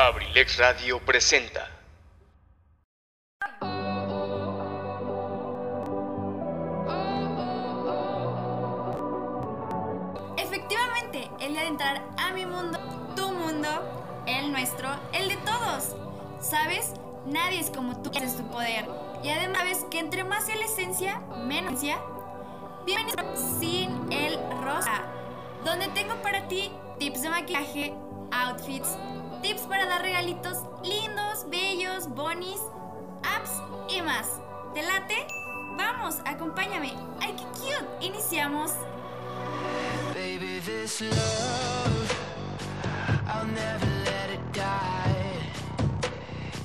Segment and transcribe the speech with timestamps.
[0.00, 1.68] Abrilex Radio presenta.
[10.36, 12.78] Efectivamente, el día de entrar a mi mundo,
[13.16, 13.68] tu mundo,
[14.28, 15.96] el nuestro, el de todos.
[16.40, 16.94] ¿Sabes?
[17.26, 18.88] Nadie es como tú, es tu poder.
[19.24, 21.98] Y además sabes que entre más sea la esencia, menos esencia.
[22.86, 23.24] Bienvenido
[23.58, 25.02] sin el rosa,
[25.64, 26.70] donde tengo para ti
[27.00, 27.94] tips de maquillaje,
[28.30, 28.96] outfits,
[29.42, 32.60] tips para dar regalitos lindos, bellos, bonis,
[33.22, 33.50] apps
[33.88, 34.40] y más.
[34.74, 35.26] ¿Te late?
[35.76, 36.94] Vamos, acompáñame.
[37.20, 37.86] ¡Ay, qué cute!
[38.00, 38.72] Iniciamos.
[40.14, 42.18] Baby, this love,
[43.28, 45.52] I'll never let it die.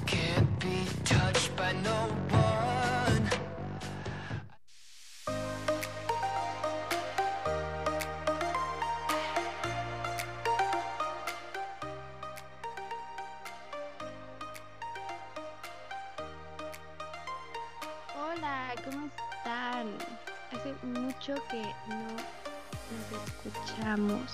[0.06, 2.10] Can't be touched by no
[21.32, 21.96] que no
[23.00, 24.32] nos escuchamos,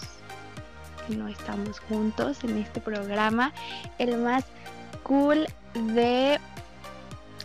[1.07, 3.53] que no estamos juntos en este programa,
[3.99, 4.43] el más
[5.03, 5.45] cool
[5.75, 6.39] de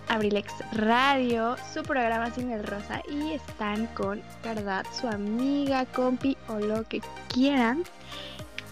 [0.09, 6.59] Abrilex Radio, su programa Sin el Rosa, y están con Cardat, su amiga, compi o
[6.59, 7.85] lo que quieran.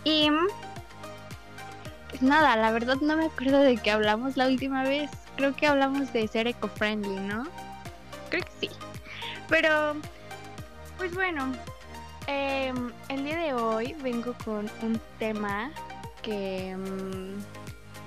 [0.05, 0.31] Y
[2.09, 5.11] pues nada, la verdad no me acuerdo de qué hablamos la última vez.
[5.37, 7.47] Creo que hablamos de ser eco-friendly, ¿no?
[8.31, 8.71] Creo que sí.
[9.49, 9.97] Pero,
[11.03, 11.53] pues bueno,
[12.29, 15.73] em, el día de hoy vengo con un tema
[16.23, 17.41] que mm,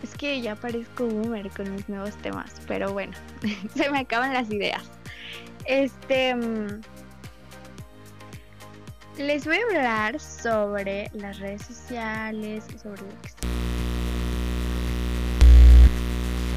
[0.01, 3.11] es que ya parezco boomer con mis nuevos temas, pero bueno,
[3.75, 4.89] se me acaban las ideas.
[5.65, 6.81] Este, mm,
[9.17, 13.09] les voy a hablar sobre las redes sociales, sobre lo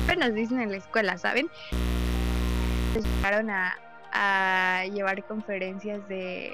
[0.06, 1.50] que nos dicen en la escuela, ¿saben?
[2.94, 3.77] Les llegaron a,
[4.12, 6.52] a llevar conferencias de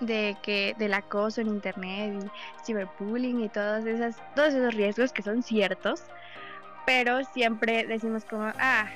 [0.00, 5.22] de que del acoso en internet y ciberbullying y todas esas todos esos riesgos que
[5.22, 6.02] son ciertos
[6.86, 8.86] pero siempre decimos como ah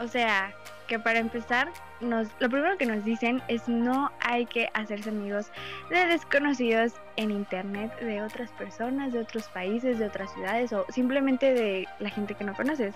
[0.00, 0.52] o sea
[0.88, 1.70] que para empezar
[2.00, 5.52] nos lo primero que nos dicen es no hay que hacerse amigos
[5.88, 11.54] de desconocidos en internet de otras personas de otros países de otras ciudades o simplemente
[11.54, 12.94] de la gente que no conoces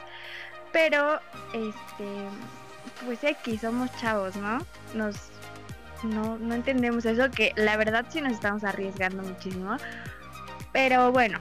[0.73, 1.21] pero
[1.53, 2.05] este
[3.05, 4.59] pues aquí somos chavos no
[4.95, 5.17] nos
[6.05, 9.77] no, no entendemos eso, que la verdad sí nos estamos arriesgando muchísimo.
[10.73, 11.39] Pero bueno,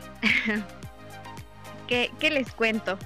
[1.87, 2.97] ¿qué, qué les cuento?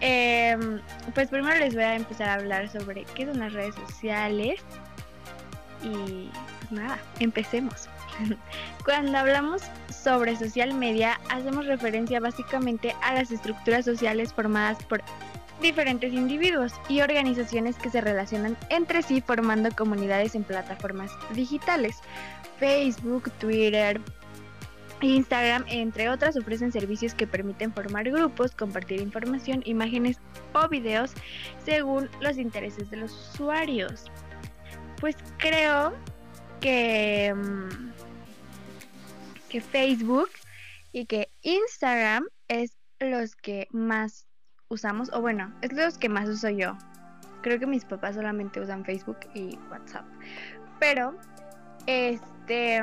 [0.00, 0.80] Em,
[1.14, 4.60] pues primero les voy a empezar a hablar sobre qué son las redes sociales.
[5.82, 7.88] Y pues nada, empecemos.
[8.84, 15.02] Cuando hablamos sobre social media, hacemos referencia básicamente a las estructuras sociales formadas por
[15.60, 21.96] diferentes individuos y organizaciones que se relacionan entre sí formando comunidades en plataformas digitales.
[22.58, 24.00] Facebook, Twitter,
[25.00, 30.18] Instagram, entre otras, ofrecen servicios que permiten formar grupos, compartir información, imágenes
[30.52, 31.12] o videos
[31.64, 34.04] según los intereses de los usuarios.
[35.00, 35.94] Pues creo
[36.60, 37.92] que, mm,
[39.48, 40.30] que Facebook
[40.92, 44.26] y que Instagram es los que más
[44.70, 46.76] usamos, o bueno, es los que más uso yo.
[47.42, 50.04] Creo que mis papás solamente usan Facebook y WhatsApp.
[50.78, 51.16] Pero,
[51.86, 52.82] este,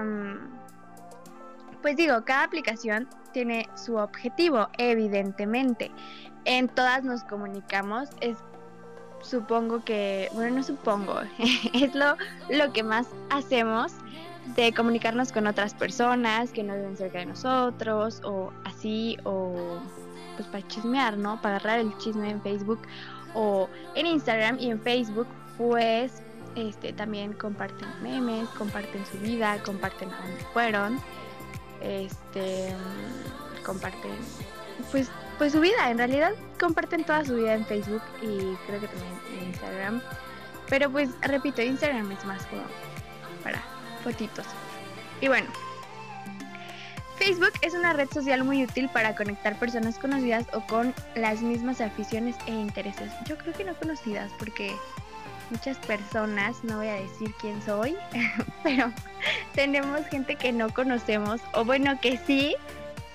[1.81, 5.91] pues digo, cada aplicación tiene su objetivo, evidentemente.
[6.43, 8.37] En todas nos comunicamos, es
[9.21, 11.21] supongo que, bueno, no supongo,
[11.73, 12.17] es lo,
[12.49, 13.93] lo que más hacemos
[14.55, 19.79] de comunicarnos con otras personas que no viven cerca de nosotros, o así, o
[20.37, 21.41] pues para chismear, ¿no?
[21.41, 22.79] Para agarrar el chisme en Facebook
[23.33, 25.27] o en Instagram y en Facebook,
[25.57, 26.21] pues
[26.55, 30.99] este también comparten memes, comparten su vida, comparten a dónde fueron,
[31.81, 32.73] este
[33.65, 34.11] comparten
[34.91, 38.87] pues pues su vida, en realidad comparten toda su vida en Facebook y creo que
[38.87, 40.01] también en Instagram.
[40.69, 42.63] Pero pues repito, Instagram es más como
[43.43, 43.61] para
[44.03, 44.45] fotitos.
[45.21, 45.47] Y bueno,
[47.17, 51.81] Facebook es una red social muy útil para conectar personas conocidas o con las mismas
[51.81, 53.11] aficiones e intereses.
[53.27, 54.75] Yo creo que no conocidas porque
[55.49, 57.95] muchas personas, no voy a decir quién soy,
[58.63, 58.91] pero
[59.55, 62.55] tenemos gente que no conocemos o bueno que sí,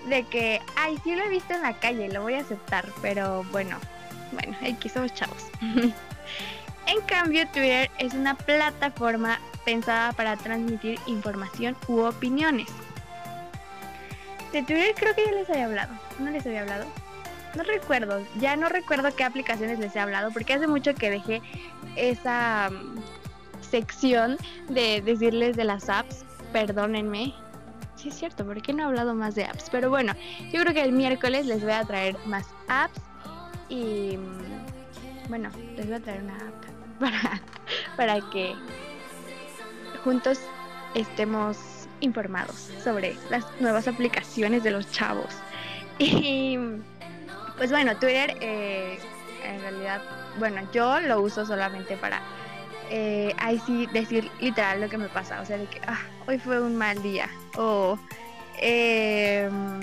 [0.09, 3.45] de que, ay, sí lo he visto en la calle, lo voy a aceptar, pero
[3.53, 3.79] bueno,
[4.33, 5.47] bueno, aquí somos chavos.
[6.87, 12.69] en cambio, Twitter es una plataforma pensada para transmitir información u opiniones.
[14.53, 15.95] De Twitter creo que ya les había hablado.
[16.19, 16.85] ¿No les había hablado?
[17.57, 18.25] No recuerdo.
[18.39, 21.43] Ya no recuerdo qué aplicaciones les he hablado porque hace mucho que dejé
[21.97, 22.99] esa mm,
[23.63, 24.37] sección
[24.69, 26.25] de decirles de las apps.
[26.53, 27.35] Perdónenme.
[27.97, 29.71] Sí es cierto, ¿por qué no he hablado más de apps?
[29.71, 30.13] Pero bueno,
[30.53, 33.01] yo creo que el miércoles les voy a traer más apps
[33.69, 36.65] y mm, bueno, les voy a traer una app
[37.01, 37.43] para,
[37.97, 38.55] para que
[40.05, 40.41] juntos
[40.95, 45.29] estemos informados sobre las nuevas aplicaciones de los chavos.
[45.99, 46.59] Y
[47.57, 48.99] pues bueno, Twitter eh,
[49.45, 50.03] en realidad,
[50.39, 52.21] bueno, yo lo uso solamente para
[52.91, 56.39] eh, ahí sí decir literal lo que me pasa, o sea, de que ah, hoy
[56.39, 57.99] fue un mal día o
[58.59, 59.81] em,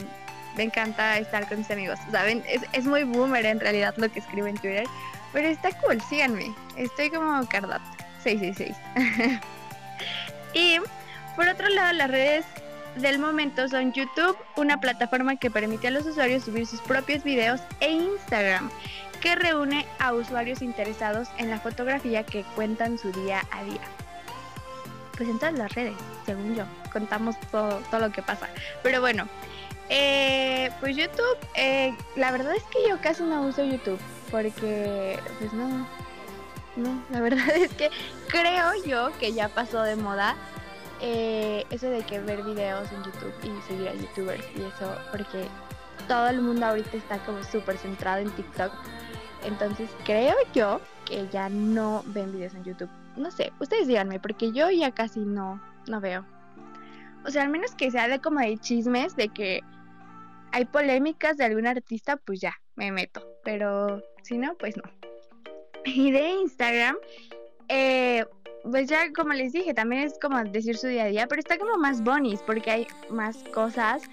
[0.58, 2.44] me encanta estar con mis amigos, ¿saben?
[2.48, 4.86] Es, es muy boomer en realidad lo que escribo en Twitter,
[5.32, 7.82] pero está cool, síganme, estoy como Cardat
[8.24, 8.78] 666.
[10.54, 10.80] y
[11.40, 12.44] por otro lado, las redes
[12.98, 17.62] del momento son YouTube, una plataforma que permite a los usuarios subir sus propios videos,
[17.80, 18.70] e Instagram,
[19.22, 23.80] que reúne a usuarios interesados en la fotografía que cuentan su día a día.
[25.16, 25.94] Pues en todas las redes,
[26.26, 28.50] según yo, contamos todo, lo que pasa.
[28.84, 29.26] Pero bueno,
[29.88, 35.54] eh, pues YouTube, eh, la verdad es que yo casi no uso YouTube, porque pues
[35.54, 35.88] no,
[36.76, 37.90] no, la verdad es que
[38.28, 40.36] creo yo que ya pasó de moda
[41.02, 45.48] eh, eso de que ver videos en YouTube y seguir a youtubers y eso, porque
[46.08, 48.72] todo el mundo ahorita está como súper centrado en TikTok.
[49.46, 52.90] Entonces creo yo que ya no ven videos en YouTube.
[53.16, 56.26] No sé, ustedes díganme, porque yo ya casi no, no veo.
[57.26, 59.62] O sea, al menos que sea de como de chismes, de que
[60.52, 63.26] hay polémicas de algún artista, pues ya, me meto.
[63.44, 64.84] Pero si no, pues no.
[65.86, 66.98] Y de Instagram,
[67.70, 68.26] eh,
[68.64, 71.58] pues ya como les dije, también es como decir su día a día, pero está
[71.58, 74.04] como más bonis porque hay más cosas.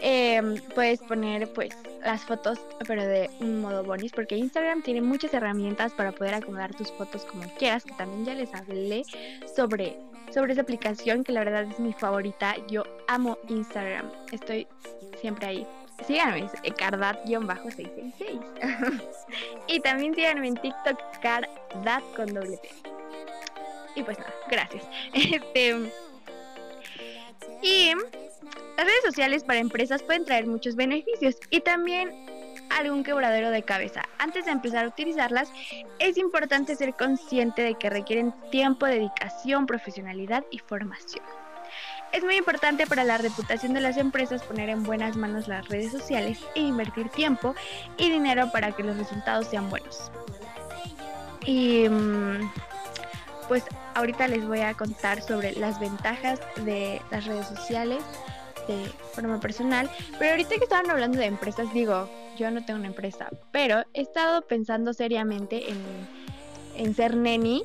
[0.00, 5.34] Em, puedes poner pues las fotos, pero de un modo bonis, porque Instagram tiene muchas
[5.34, 9.02] herramientas para poder acomodar tus fotos como quieras, que también ya les hablé
[9.56, 9.96] sobre,
[10.32, 12.54] sobre esa aplicación, que la verdad es mi favorita.
[12.68, 14.68] Yo amo Instagram, estoy
[15.20, 15.66] siempre ahí.
[16.06, 18.40] Síganme, cardat-666.
[19.66, 22.68] y también síganme en TikTok, cardat con doble T.
[23.98, 24.84] Y pues nada, gracias.
[25.12, 25.92] Este.
[27.62, 27.92] Y
[28.76, 32.14] las redes sociales para empresas pueden traer muchos beneficios y también
[32.70, 34.02] algún quebradero de cabeza.
[34.18, 35.50] Antes de empezar a utilizarlas,
[35.98, 41.24] es importante ser consciente de que requieren tiempo, dedicación, profesionalidad y formación.
[42.12, 45.90] Es muy importante para la reputación de las empresas poner en buenas manos las redes
[45.90, 47.54] sociales e invertir tiempo
[47.96, 50.10] y dinero para que los resultados sean buenos.
[51.44, 52.48] Y mm,
[53.48, 53.64] pues
[53.94, 58.04] ahorita les voy a contar sobre las ventajas de las redes sociales
[58.68, 59.90] de forma personal.
[60.18, 64.02] Pero ahorita que estaban hablando de empresas, digo, yo no tengo una empresa, pero he
[64.02, 65.64] estado pensando seriamente
[66.76, 67.64] en, ser neni.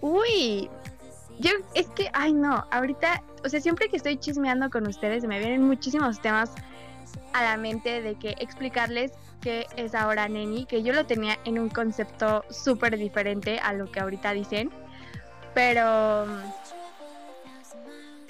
[0.00, 0.68] Uy,
[1.38, 5.38] yo es que, ay no, ahorita, o sea, siempre que estoy chismeando con ustedes, me
[5.38, 6.52] vienen muchísimos temas
[7.32, 11.58] a la mente de que explicarles qué es ahora neni, que yo lo tenía en
[11.58, 14.70] un concepto súper diferente a lo que ahorita dicen.
[15.54, 16.26] Pero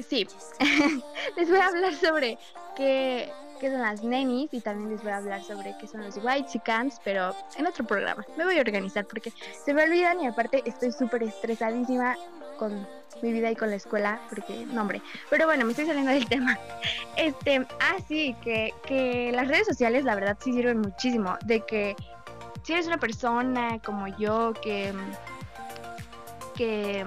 [0.08, 0.26] sí,
[1.36, 2.38] les voy a hablar sobre
[2.76, 3.30] qué,
[3.60, 7.00] son las nenis y también les voy a hablar sobre qué son los white chickens,
[7.04, 8.24] pero en otro programa.
[8.36, 9.32] Me voy a organizar porque
[9.64, 12.16] se me olvidan y aparte estoy súper estresadísima
[12.58, 12.86] con
[13.22, 16.28] mi vida y con la escuela, porque, no hombre, pero bueno, me estoy saliendo del
[16.28, 16.58] tema.
[17.16, 21.94] Este, ah, sí, que, que las redes sociales la verdad sí sirven muchísimo, de que
[22.62, 24.94] si eres una persona como yo que
[26.54, 27.06] que,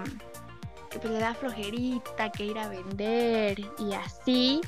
[0.90, 4.62] pues, le da flojerita, que ir a vender y así,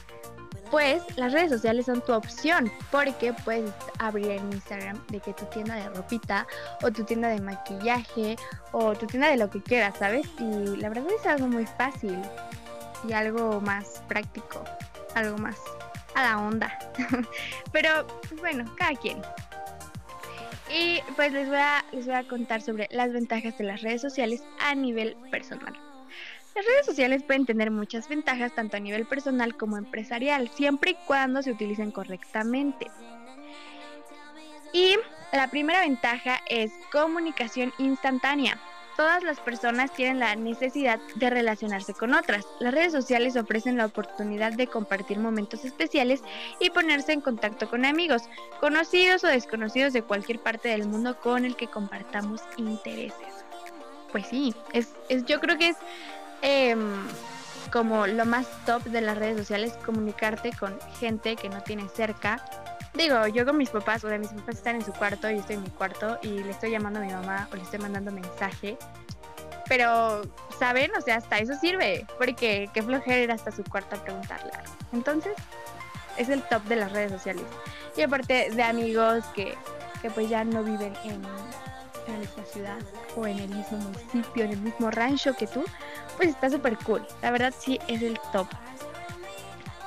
[0.72, 5.46] pues las redes sociales son tu opción porque puedes abrir en Instagram de que tu
[5.46, 6.48] tienda de ropita
[6.82, 8.36] o tu tienda de maquillaje
[8.72, 10.28] o tu tienda de lo que quieras, ¿sabes?
[10.40, 12.18] Y la verdad es algo muy fácil
[13.08, 14.64] y algo más práctico,
[15.14, 15.58] algo más
[16.16, 16.78] a la onda.
[17.72, 18.06] Pero
[18.40, 19.22] bueno, cada quien.
[20.74, 24.02] Y pues les voy, a, les voy a contar sobre las ventajas de las redes
[24.02, 25.74] sociales a nivel personal.
[26.56, 30.98] Las redes sociales pueden tener muchas ventajas tanto a nivel personal como empresarial, siempre y
[31.06, 32.88] cuando se utilicen correctamente.
[34.74, 34.96] Y
[35.32, 38.60] la primera ventaja es comunicación instantánea
[38.96, 42.46] todas las personas tienen la necesidad de relacionarse con otras.
[42.60, 46.22] Las redes sociales ofrecen la oportunidad de compartir momentos especiales
[46.60, 48.24] y ponerse en contacto con amigos,
[48.60, 53.46] conocidos o desconocidos de cualquier parte del mundo con el que compartamos intereses.
[54.12, 54.94] Pues sí, es,
[55.26, 55.78] yo creo que es
[56.42, 57.06] em,
[57.72, 62.44] como lo más top de las redes sociales, comunicarte con gente que no tienes cerca.
[62.96, 65.58] Digo, yo con mis papás, o sea, mis papás están en su cuarto yo estoy
[65.58, 68.78] en mi cuarto y le estoy llamando a mi mamá o le estoy mandando mensaje.
[69.68, 70.22] Pero,
[70.60, 70.92] ¿saben?
[70.98, 74.52] O sea, hasta eso sirve, porque qué flojera ir hasta su cuarto a preguntarle.
[74.94, 75.34] Entonces,
[76.18, 77.44] es el top de las redes sociales.
[77.98, 79.56] Y aparte de amigos que,
[80.02, 81.22] que pues ya no viven en,
[82.08, 82.78] en misma ciudad
[83.16, 85.66] o en el mismo municipio, en el mismo rancho que tú,
[86.18, 87.06] pues está súper cool.
[87.22, 88.48] La verdad sí es el top.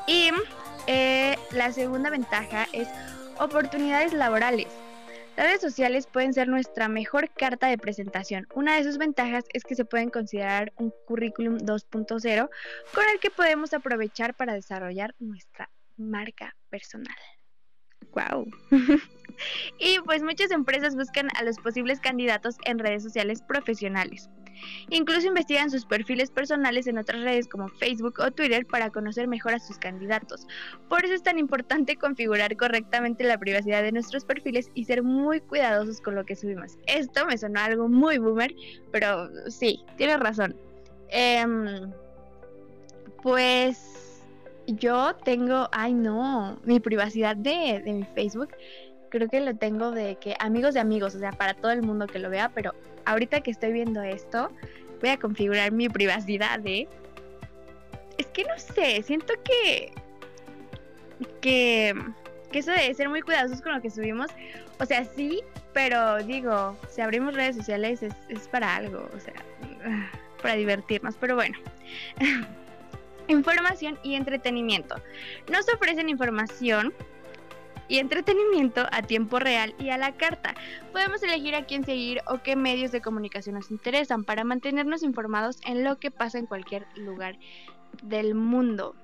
[0.06, 0.30] Y
[0.88, 2.88] eh, la segunda ventaja es
[3.38, 4.68] oportunidades laborales.
[5.36, 8.48] Las redes sociales pueden ser nuestra mejor carta de presentación.
[8.54, 12.48] Una de sus ventajas es que se pueden considerar un currículum 2.0
[12.94, 17.14] con el que podemos aprovechar para desarrollar nuestra marca personal.
[18.12, 18.50] ¡Wow!
[19.78, 24.30] y pues muchas empresas buscan a los posibles candidatos en redes sociales profesionales.
[24.90, 29.54] Incluso investigan sus perfiles personales en otras redes como Facebook o Twitter para conocer mejor
[29.54, 30.46] a sus candidatos.
[30.88, 35.40] Por eso es tan importante configurar correctamente la privacidad de nuestros perfiles y ser muy
[35.40, 36.78] cuidadosos con lo que subimos.
[36.86, 38.54] Esto me sonó algo muy boomer,
[38.90, 40.56] pero sí, tienes razón.
[41.10, 41.90] Em,
[43.22, 44.22] pues
[44.66, 48.50] yo tengo, ay no, mi privacidad de, de mi Facebook
[49.08, 52.06] creo que lo tengo de que amigos de amigos, o sea, para todo el mundo
[52.06, 52.74] que lo vea, pero
[53.04, 54.50] ahorita que estoy viendo esto,
[55.00, 56.88] voy a configurar mi privacidad de...
[58.18, 59.92] Es que no sé, siento que...
[61.40, 61.94] Que,
[62.52, 64.30] que eso de ser muy cuidadosos con lo que subimos,
[64.78, 69.34] o sea, sí, pero digo, si abrimos redes sociales es, es para algo, o sea,
[70.42, 71.58] para divertirnos, pero bueno.
[73.28, 74.96] información y entretenimiento.
[75.50, 76.92] Nos ofrecen información
[77.88, 80.54] y entretenimiento a tiempo real y a la carta.
[80.92, 85.58] Podemos elegir a quién seguir o qué medios de comunicación nos interesan para mantenernos informados
[85.66, 87.36] en lo que pasa en cualquier lugar
[88.02, 88.94] del mundo.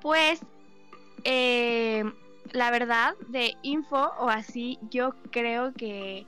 [0.00, 0.40] Pues
[1.24, 2.04] eh,
[2.52, 6.26] la verdad de info o así, yo creo que,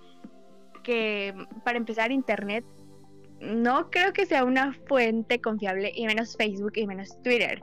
[0.82, 2.64] que para empezar Internet
[3.40, 7.62] no creo que sea una fuente confiable y menos Facebook y menos Twitter.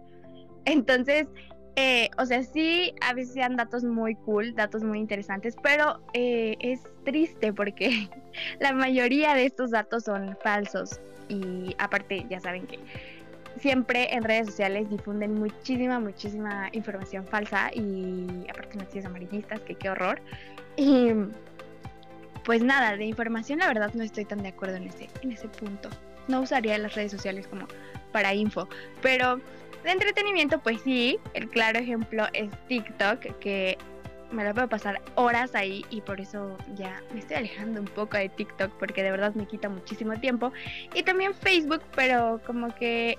[0.65, 1.27] Entonces,
[1.75, 6.55] eh, o sea, sí, a veces sean datos muy cool, datos muy interesantes, pero eh,
[6.59, 8.09] es triste porque
[8.59, 10.99] la mayoría de estos datos son falsos.
[11.27, 12.79] Y aparte, ya saben que
[13.59, 19.89] siempre en redes sociales difunden muchísima, muchísima información falsa y aparte noticias amarillistas, que qué
[19.89, 20.21] horror.
[20.77, 21.11] Y
[22.45, 25.47] pues nada, de información la verdad no estoy tan de acuerdo en ese, en ese
[25.47, 25.89] punto.
[26.27, 27.67] No usaría las redes sociales como
[28.11, 28.69] para info,
[29.01, 29.41] pero
[29.85, 33.77] de entretenimiento, pues sí, el claro ejemplo es TikTok, que
[34.31, 38.17] me lo puedo pasar horas ahí y por eso ya me estoy alejando un poco
[38.17, 40.51] de TikTok porque de verdad me quita muchísimo tiempo.
[40.93, 43.17] Y también Facebook, pero como que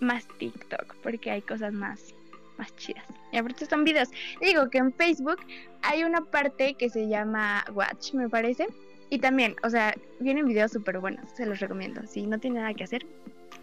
[0.00, 2.14] más TikTok porque hay cosas más
[2.58, 3.04] más chidas.
[3.32, 4.10] Y aparte son videos.
[4.40, 5.38] Digo que en Facebook
[5.82, 8.66] hay una parte que se llama Watch, me parece.
[9.10, 12.02] Y también, o sea, vienen videos súper buenos, se los recomiendo.
[12.06, 13.06] Si no tienen nada que hacer,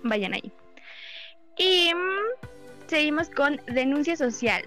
[0.03, 0.51] vayan ahí.
[1.57, 4.63] Y mm, seguimos con denuncia social.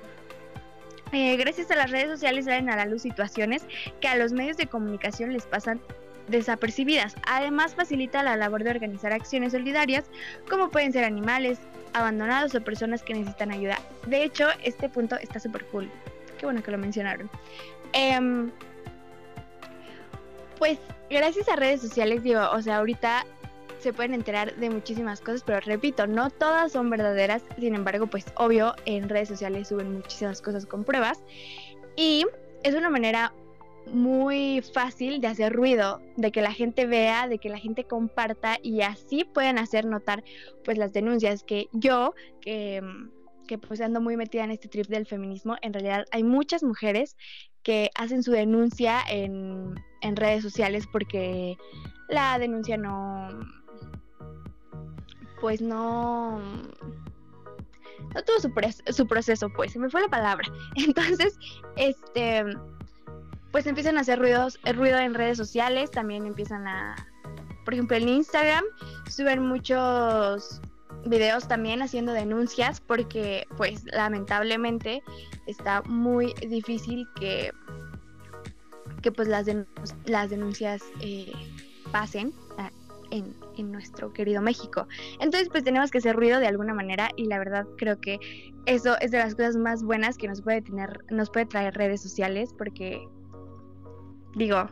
[1.13, 3.65] Eh, gracias a las redes sociales salen a la luz situaciones
[4.01, 5.81] que a los medios de comunicación les pasan
[6.29, 7.17] desapercibidas.
[7.27, 10.05] Además facilita la labor de organizar acciones solidarias
[10.51, 11.59] como pueden ser animales
[11.95, 13.79] abandonados o personas que necesitan ayuda.
[14.07, 15.91] De hecho, este punto está súper cool.
[16.39, 17.31] Qué bueno que lo mencionaron.
[17.95, 18.51] Em,
[20.59, 20.79] pues
[21.09, 23.25] gracias a redes sociales, digo, o sea, ahorita
[23.81, 28.27] se pueden enterar de muchísimas cosas, pero repito, no todas son verdaderas, sin embargo, pues
[28.37, 31.23] obvio, en redes sociales suben muchísimas cosas con pruebas.
[31.97, 32.27] Y
[32.63, 33.33] es una manera
[33.93, 38.59] muy fácil de hacer ruido, de que la gente vea, de que la gente comparta
[38.63, 40.23] y así pueden hacer notar
[40.65, 42.83] pues las denuncias que yo, que,
[43.67, 47.17] pues ando muy metida en este trip del feminismo, en realidad hay muchas mujeres
[47.63, 51.57] que hacen su denuncia en, en redes sociales porque
[52.09, 53.29] la denuncia no,
[55.41, 56.41] pues no
[58.15, 60.49] no tuvo su, su, proceso, pues, se me fue la palabra.
[60.77, 61.39] Entonces,
[61.77, 62.45] este,
[63.51, 66.97] pues empiezan a hacer ruidos, el ruido en redes sociales, también empiezan a,
[67.65, 68.65] por ejemplo, en Instagram
[69.09, 70.61] suben muchos
[71.05, 75.03] videos también haciendo denuncias porque, pues, lamentablemente
[75.47, 77.53] está muy difícil que,
[79.03, 79.47] que pues las,
[80.07, 81.33] las denuncias eh,
[81.93, 82.33] pasen
[83.11, 83.35] en,
[83.71, 84.87] nuestro querido México.
[85.21, 88.21] Entonces, pues tenemos que hacer ruido de alguna manera y la verdad creo que
[88.67, 92.01] eso es de las cosas más buenas que nos puede tener, nos puede traer redes
[92.01, 93.05] sociales porque,
[94.37, 94.69] digo,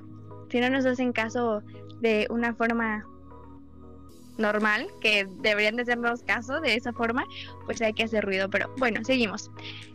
[0.51, 1.63] si no nos hacen caso
[2.01, 3.05] de una forma
[4.39, 7.25] normal, que deberían de hacernos caso de esa forma,
[7.65, 8.49] pues hay que hacer ruido.
[8.51, 9.51] Pero bueno, seguimos.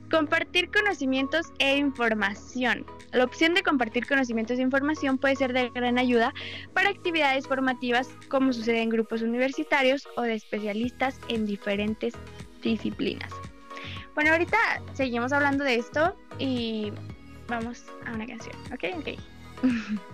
[0.09, 2.85] Compartir conocimientos e información.
[3.13, 6.33] La opción de compartir conocimientos e información puede ser de gran ayuda
[6.73, 12.13] para actividades formativas como sucede en grupos universitarios o de especialistas en diferentes
[12.61, 13.31] disciplinas.
[14.15, 14.57] Bueno, ahorita
[14.93, 16.91] seguimos hablando de esto y
[17.47, 18.83] vamos a una canción, ¿ok?
[18.99, 20.01] Ok.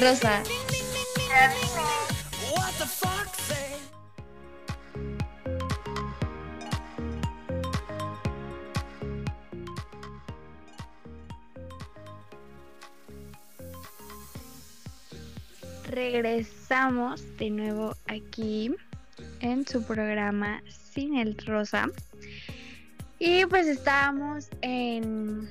[0.00, 0.44] Rosa.
[15.88, 18.70] Regresamos de nuevo aquí
[19.40, 21.90] en su programa Sin el Rosa.
[23.18, 25.50] Y pues estábamos en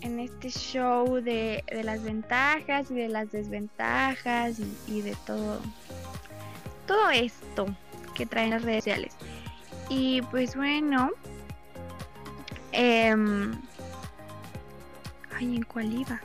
[0.00, 5.60] en este show de, de las ventajas y de las desventajas y, de todo,
[6.86, 7.66] todo esto
[8.14, 9.16] que traen las redes sociales.
[9.88, 11.10] Y pues bueno,
[12.72, 13.52] em,
[15.34, 16.20] ay, ¿en cuál iba?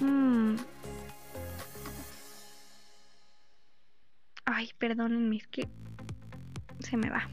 [0.00, 0.56] Mm.
[4.46, 5.68] Ay, perdónenme, es que
[6.80, 7.28] se me va.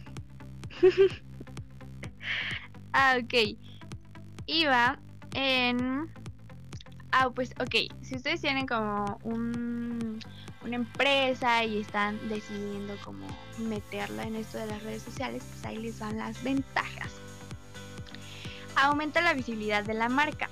[2.93, 3.70] ah, ok.
[4.51, 4.99] Iba
[5.33, 6.11] en...
[7.13, 7.93] Ah, pues ok.
[8.01, 10.19] Si ustedes tienen como un,
[10.65, 13.25] una empresa y están decidiendo como
[13.59, 17.11] meterla en esto de las redes sociales, pues ahí les van las ventajas.
[18.75, 20.49] Aumenta la visibilidad de la marca.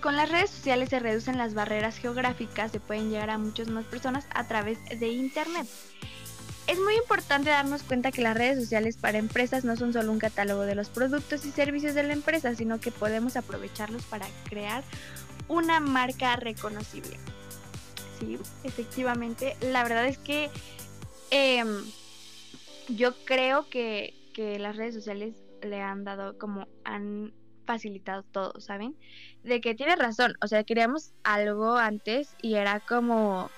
[0.00, 3.84] Con las redes sociales se reducen las barreras geográficas, se pueden llegar a muchas más
[3.84, 5.66] personas a través de Internet.
[6.66, 10.18] Es muy importante darnos cuenta que las redes sociales para empresas no son solo un
[10.18, 14.82] catálogo de los productos y servicios de la empresa, sino que podemos aprovecharlos para crear
[15.48, 17.18] una marca reconocible.
[18.18, 20.50] Sí, efectivamente, la verdad es que
[21.30, 21.84] em,
[22.88, 27.34] yo creo que, que las redes sociales le han dado como han
[27.66, 28.96] facilitado todo, ¿saben?
[29.42, 33.50] De que tienes razón, o sea, queríamos algo antes y era como,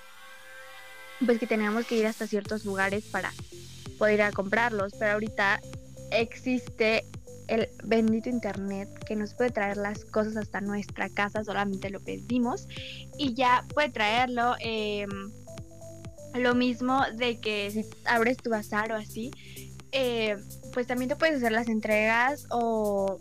[1.25, 3.33] pues que teníamos que ir hasta ciertos lugares para
[3.97, 5.59] poder ir a comprarlos, pero ahorita
[6.11, 7.05] existe
[7.47, 12.67] el bendito internet que nos puede traer las cosas hasta nuestra casa, solamente lo pedimos
[13.17, 14.55] y ya puede traerlo.
[14.59, 15.07] Eh,
[16.35, 19.31] lo mismo de que si abres tu bazar o así,
[19.91, 20.37] eh,
[20.73, 23.19] pues también te puedes hacer las entregas o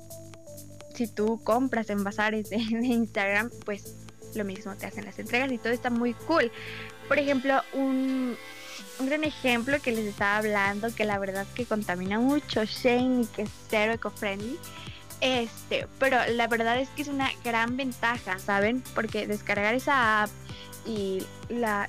[0.94, 3.94] si tú compras en bazares de, de, Instagram, pues
[4.34, 6.50] lo mismo te hacen las entregas y todo está muy cool.
[7.08, 8.36] Por ejemplo, un,
[8.98, 13.26] un gran ejemplo que les estaba hablando, que la verdad que contamina mucho Shane y
[13.26, 14.58] que es cero eco-friendly.
[15.20, 18.82] Este, pero la verdad es que es una gran ventaja, ¿saben?
[18.94, 20.30] Porque descargar esa app
[20.86, 21.88] y la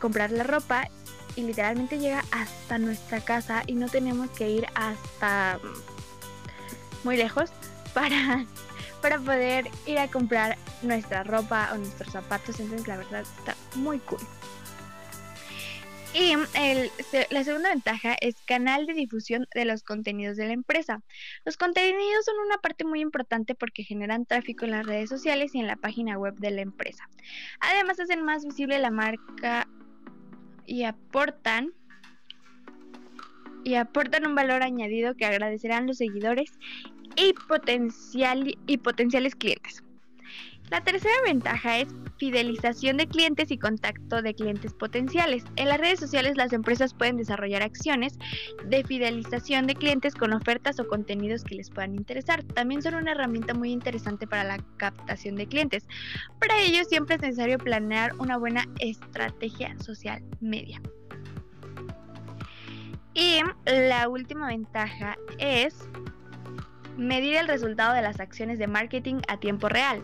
[0.00, 0.88] comprar la ropa
[1.34, 5.58] y literalmente llega hasta nuestra casa y no tenemos que ir hasta
[7.04, 7.50] muy lejos
[7.94, 8.44] para,
[9.00, 12.60] para poder ir a comprar nuestra ropa o nuestros zapatos.
[12.60, 14.20] Entonces la verdad está muy cool.
[16.20, 16.34] Y
[17.30, 21.00] la segunda ventaja es canal de difusión de los contenidos de la empresa.
[21.44, 25.60] Los contenidos son una parte muy importante porque generan tráfico en las redes sociales y
[25.60, 27.08] en la página web de la empresa.
[27.60, 29.68] Además hacen más visible la marca
[30.66, 31.72] y aportan
[33.62, 36.50] y aportan un valor añadido que agradecerán los seguidores
[37.14, 39.84] y, potencial, y potenciales clientes.
[40.70, 45.44] La tercera ventaja es fidelización de clientes y contacto de clientes potenciales.
[45.56, 48.18] En las redes sociales las empresas pueden desarrollar acciones
[48.66, 52.42] de fidelización de clientes con ofertas o contenidos que les puedan interesar.
[52.42, 55.86] También son una herramienta muy interesante para la captación de clientes.
[56.40, 60.82] Para ello siempre es necesario planear una buena estrategia social media.
[63.14, 65.88] Y la última ventaja es
[66.98, 70.02] medir el resultado de las acciones de marketing a tiempo real.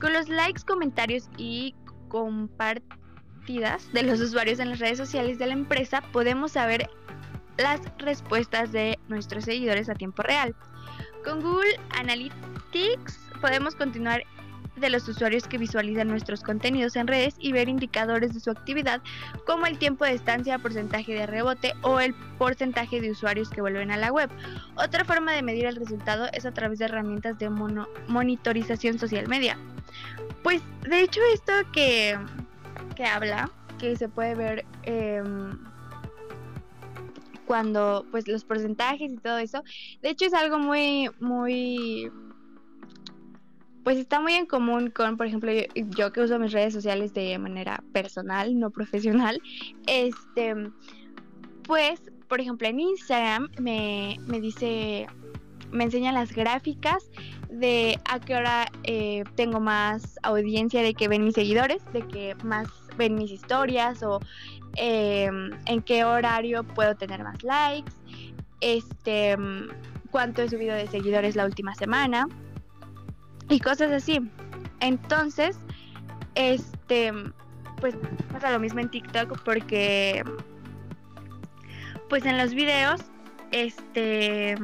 [0.00, 1.74] Con los likes, comentarios y
[2.08, 6.90] compartidas de los usuarios en las redes sociales de la empresa podemos saber
[7.56, 10.54] las respuestas de nuestros seguidores a tiempo real.
[11.24, 14.22] Con Google Analytics podemos continuar
[14.76, 19.00] de los usuarios que visualizan nuestros contenidos en redes y ver indicadores de su actividad
[19.46, 23.90] como el tiempo de estancia, porcentaje de rebote o el porcentaje de usuarios que vuelven
[23.90, 24.30] a la web.
[24.76, 29.28] Otra forma de medir el resultado es a través de herramientas de mono monitorización social
[29.28, 29.58] media.
[30.42, 32.18] Pues de hecho esto que,
[32.94, 34.64] que habla, que se puede ver...
[34.84, 35.22] Eh,
[37.46, 39.62] cuando pues los porcentajes y todo eso
[40.02, 42.10] de hecho es algo muy muy
[43.86, 45.62] pues está muy en común con, por ejemplo, yo,
[45.96, 49.40] yo, que uso mis redes sociales de manera personal, no profesional,
[49.86, 50.56] este,
[51.62, 55.06] pues, por ejemplo, en Instagram me, me dice,
[55.70, 57.12] me enseñan las gráficas
[57.48, 62.34] de a qué hora eh, tengo más audiencia de que ven mis seguidores, de que
[62.42, 64.18] más ven mis historias o
[64.74, 65.30] eh,
[65.66, 67.92] en qué horario puedo tener más likes,
[68.60, 69.36] este,
[70.10, 72.26] cuánto he subido de seguidores la última semana
[73.48, 74.20] y cosas así.
[74.80, 75.58] Entonces,
[76.34, 77.12] este,
[77.80, 77.96] pues
[78.32, 80.22] pasa lo mismo en TikTok porque,
[82.08, 83.00] pues en los videos,
[83.52, 84.56] este,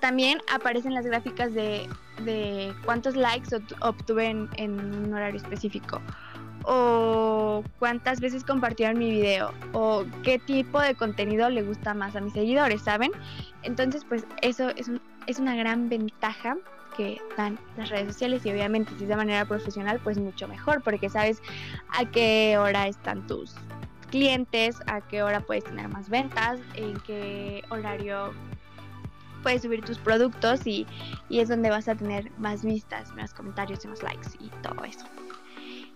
[0.00, 1.88] también aparecen las gráficas de
[2.24, 6.00] de cuántos likes obt- obtuve en, en un horario específico
[6.64, 12.20] o cuántas veces compartieron mi video o qué tipo de contenido le gusta más a
[12.20, 13.12] mis seguidores, ¿saben?
[13.62, 16.56] Entonces, pues eso es, un- es una gran ventaja
[16.98, 20.82] que dan las redes sociales y obviamente si es de manera profesional, pues mucho mejor
[20.82, 21.40] porque sabes
[21.96, 23.54] a qué hora están tus
[24.10, 28.34] clientes, a qué hora puedes tener más ventas, en qué horario
[29.44, 30.86] puedes subir tus productos y,
[31.28, 34.82] y es donde vas a tener más vistas, más comentarios y más likes y todo
[34.84, 35.06] eso.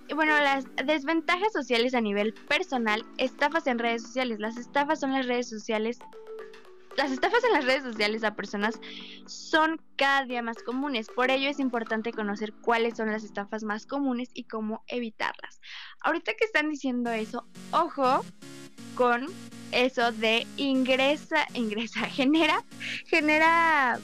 [0.08, 4.38] Y bueno, las desventajas sociales a nivel personal, estafas en redes sociales.
[4.38, 5.98] Las estafas son las redes sociales.
[6.96, 8.78] Las estafas en las redes sociales a personas
[9.26, 11.08] son cada día más comunes.
[11.08, 15.60] Por ello es importante conocer cuáles son las estafas más comunes y cómo evitarlas.
[16.02, 18.24] Ahorita que están diciendo eso, ojo
[18.94, 19.26] con
[19.72, 22.62] eso de ingresa, ingresa, genera,
[23.06, 23.98] genera,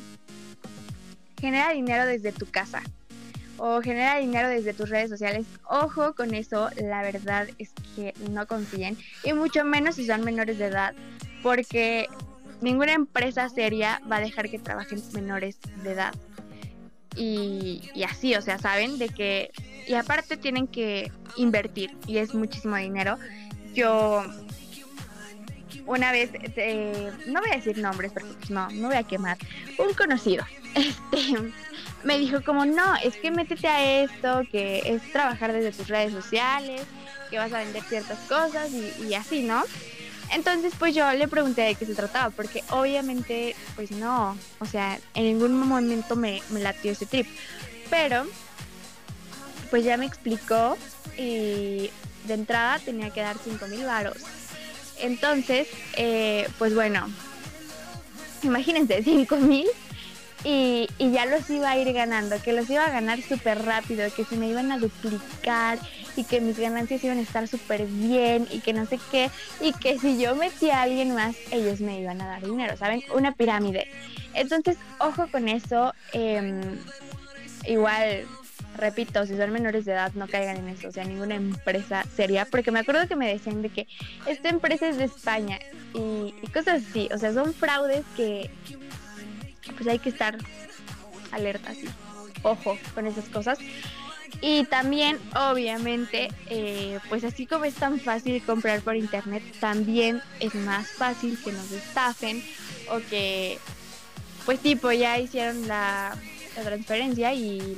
[1.39, 2.83] genera dinero desde tu casa
[3.59, 5.47] o genera dinero desde tus redes sociales.
[5.69, 10.59] Ojo con eso, la verdad es que no confíen y mucho menos si son menores
[10.59, 10.95] de edad,
[11.43, 12.09] porque
[12.61, 16.15] ninguna empresa seria va a dejar que trabajen menores de edad.
[17.17, 19.51] Y, y así, o sea, saben de que...
[19.87, 23.17] Y aparte tienen que invertir y es muchísimo dinero.
[23.75, 24.23] Yo
[25.89, 29.39] una vez, eh, no voy a decir nombres porque pues, no, no voy a quemar,
[29.79, 30.45] un conocido,
[30.75, 31.53] este,
[32.05, 36.13] me dijo como, no, es que métete a esto, que es trabajar desde tus redes
[36.13, 36.83] sociales,
[37.31, 39.63] que vas a vender ciertas cosas y, y así, ¿no?
[40.33, 44.99] Entonces, pues yo le pregunté de qué se trataba, porque obviamente, pues no, o sea,
[45.15, 47.27] en ningún momento me, latió ese trip.
[47.89, 48.27] Pero,
[49.71, 50.77] pues ya me explicó
[51.17, 51.91] y
[52.27, 54.19] de entrada tenía que dar 5 mil varos.
[55.01, 57.09] Entonces, eh, pues bueno,
[58.43, 59.67] imagínense, 5 mil
[60.45, 64.09] y, y ya los iba a ir ganando, que los iba a ganar súper rápido,
[64.15, 65.79] que se me iban a duplicar
[66.19, 69.73] y que mis ganancias iban a estar súper bien y que no sé qué, y
[69.73, 73.05] que si yo metía a alguien más, ellos me iban a dar dinero, ¿saben?
[73.15, 73.87] Una pirámide.
[74.35, 75.95] Entonces, ojo con eso.
[76.13, 76.61] em,
[77.67, 78.27] igual,
[78.77, 82.47] repito, si son menores de edad, no caigan en eso, o sea, ninguna empresa seria,
[82.47, 83.87] porque me acuerdo que me decían de que
[84.27, 85.61] esta empresa es de España
[85.95, 88.51] y, cosas así, o sea, son fraudes que
[89.77, 90.37] pues hay que estar
[91.31, 91.73] alerta,
[92.43, 93.61] ojo con esas cosas.
[94.41, 100.55] Y también, obviamente, eh, pues así como es tan fácil comprar por internet, también es
[100.55, 102.45] más fácil que nos estafen
[102.91, 103.59] o que,
[104.47, 106.17] pues tipo, ya hicieron la,
[106.57, 107.77] la transferencia y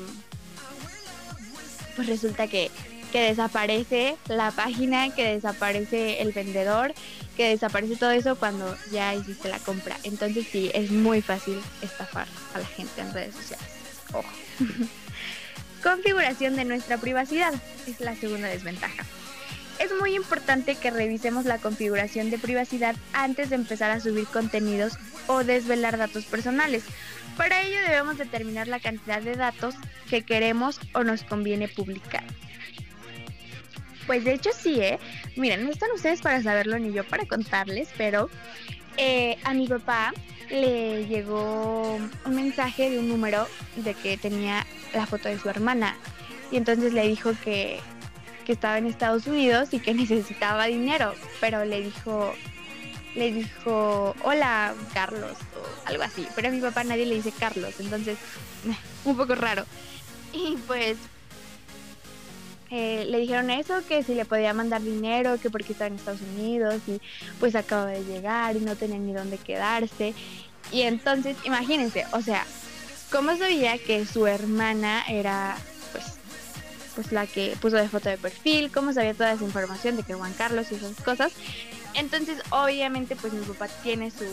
[1.97, 2.71] pues resulta que,
[3.11, 6.93] que desaparece la página, que desaparece el vendedor,
[7.39, 9.97] que desaparece todo eso cuando ya hiciste la compra.
[10.03, 13.67] Entonces sí, es muy fácil estafar a la gente en redes sociales.
[14.13, 14.29] Ojo.
[15.83, 17.55] Configuración de nuestra privacidad
[17.87, 19.05] es la segunda desventaja.
[19.79, 24.99] Es muy importante que revisemos la configuración de privacidad antes de empezar a subir contenidos
[25.27, 26.85] o desvelar datos personales.
[27.39, 29.75] Para ello debemos determinar la cantidad de datos
[30.11, 32.25] que queremos o nos conviene publicar.
[34.07, 34.99] Pues de hecho sí, ¿eh?
[35.37, 38.29] Miren, no están ustedes para saberlo ni yo para contarles, pero
[39.01, 40.13] eh, a mi papá
[40.51, 45.97] le llegó un mensaje de un número de que tenía la foto de su hermana.
[46.51, 47.81] Y entonces le dijo que,
[48.45, 52.35] que estaba en Estados Unidos y que necesitaba dinero, pero le dijo
[53.15, 57.75] le dijo hola Carlos o algo así, pero a mi papá nadie le dice Carlos,
[57.81, 58.19] entonces
[59.05, 59.65] un poco raro.
[60.33, 60.99] Y pues
[62.71, 66.21] eh, le dijeron eso, que si le podía mandar dinero, que porque estaba en Estados
[66.21, 67.01] Unidos y
[67.41, 70.15] pues acaba de llegar y no tenía ni dónde quedarse.
[70.71, 72.47] Y entonces, imagínense, o sea,
[73.11, 75.57] ¿cómo sabía que su hermana era
[75.91, 76.05] pues
[76.95, 78.71] pues la que puso de foto de perfil?
[78.71, 81.33] ¿Cómo sabía toda esa información de que Juan Carlos y esas cosas?
[81.95, 84.27] Entonces, obviamente, pues mi papá tiene su,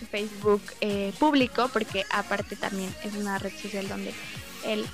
[0.00, 4.12] su Facebook eh, público, porque aparte también es una red social donde
[4.64, 4.84] él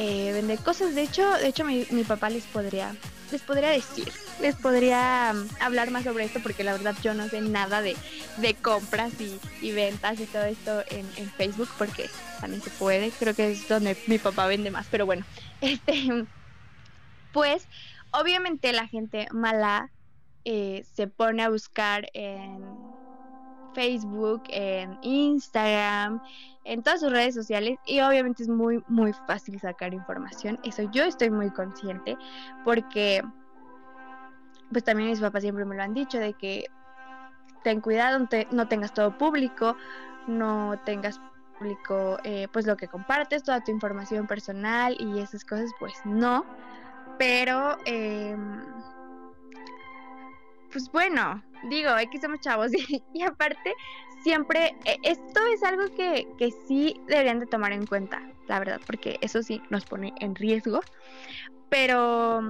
[0.00, 0.94] eh, vende cosas.
[0.94, 2.94] De hecho, de hecho mi, papá les podría,
[3.32, 4.08] les podría decir,
[4.40, 7.96] les podría um, hablar más sobre esto, porque la verdad yo no sé nada de,
[8.36, 12.08] de compras y, ventas y todo esto en, en Facebook, porque
[12.40, 13.10] también se puede.
[13.10, 15.24] Creo que es donde mi papá vende más, pero bueno,
[15.60, 16.24] este,
[17.32, 17.66] pues
[18.12, 19.90] obviamente la gente mala
[20.44, 22.62] eh, se pone a buscar en
[23.78, 26.20] Facebook, en Instagram,
[26.64, 30.58] en todas sus redes sociales y obviamente es muy muy fácil sacar información.
[30.62, 32.16] Eso yo estoy muy consciente
[32.64, 33.22] porque
[34.70, 36.66] pues también mis papás siempre me lo han dicho de que
[37.62, 39.76] ten cuidado, no, te- no tengas todo público,
[40.26, 41.20] no tengas
[41.58, 46.44] público eh, pues lo que compartes, toda tu información personal y esas cosas, pues no.
[47.18, 48.62] Pero, em,
[50.72, 52.72] pues bueno, digo, aquí somos chavos
[53.14, 53.74] y, aparte
[54.22, 58.80] siempre, eh, esto es algo que, que sí deberían de tomar en cuenta, la verdad,
[58.86, 60.80] porque eso sí nos pone en riesgo.
[61.68, 62.42] Pero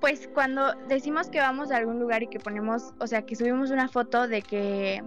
[0.00, 3.70] pues cuando decimos que vamos a algún lugar y que ponemos, o sea, que subimos
[3.70, 5.02] una foto de que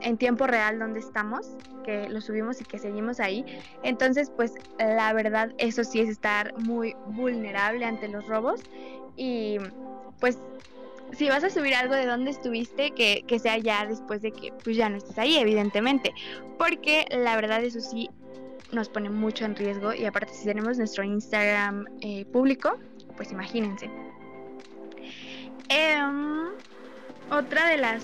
[0.00, 3.44] en tiempo real donde estamos, que lo subimos y que seguimos ahí,
[3.82, 8.60] entonces pues la verdad eso sí es estar muy vulnerable ante los robos
[9.16, 9.58] y
[10.20, 10.38] pues
[11.12, 14.52] si vas a subir algo de dónde estuviste, que, que sea ya después de que
[14.64, 16.12] pues ya no estés ahí, evidentemente,
[16.58, 18.10] porque la verdad eso sí
[18.72, 22.76] nos pone mucho en riesgo y aparte si tenemos nuestro Instagram eh, público,
[23.16, 23.88] pues imagínense.
[25.68, 26.48] Em,
[27.30, 28.02] otra de las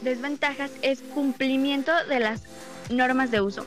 [0.00, 2.44] desventajas es cumplimiento de las
[2.90, 3.66] normas de uso.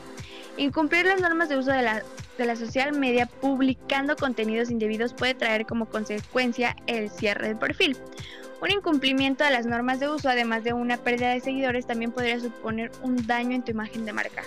[0.58, 2.04] Incumplir las normas de uso de la,
[2.38, 7.98] de la social media publicando contenidos indebidos puede traer como consecuencia el cierre del perfil.
[8.62, 12.40] Un incumplimiento de las normas de uso, además de una pérdida de seguidores, también podría
[12.40, 14.44] suponer un daño en tu imagen de marca.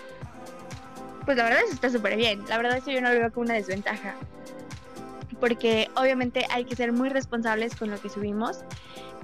[1.25, 2.43] Pues la verdad eso está súper bien.
[2.49, 4.15] La verdad eso yo no lo veo como una desventaja
[5.41, 8.61] porque obviamente hay que ser muy responsables con lo que subimos.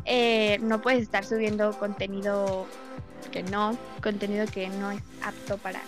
[0.05, 2.66] Eh, no puedes estar subiendo contenido
[3.33, 5.81] que no, contenido que no es apto para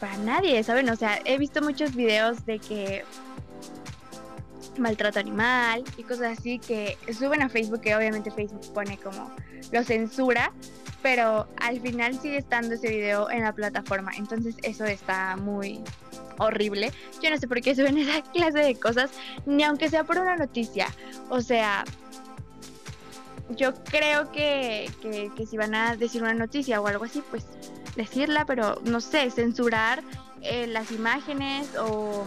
[0.00, 0.88] para nadie, ¿saben?
[0.90, 3.04] O sea, he visto muchos videos de que
[4.78, 9.30] maltrato animal y cosas así que suben a Facebook, que obviamente Facebook pone como
[9.70, 10.52] lo censura,
[11.02, 14.12] pero al final sigue estando ese video en la plataforma.
[14.16, 15.84] Entonces eso está muy,
[16.38, 16.92] horrible.
[17.22, 19.10] Yo no sé por qué suben esa clase de cosas,
[19.46, 20.88] ni aunque sea por una noticia.
[21.28, 21.84] O sea,
[23.50, 27.44] yo creo que, que, si van a decir una noticia o algo así, pues
[27.96, 30.02] decirla, pero no sé, censurar
[30.42, 32.24] eh, las imágenes o...